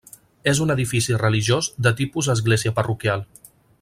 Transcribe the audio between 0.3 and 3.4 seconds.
És un edifici religiós de tipus església parroquial.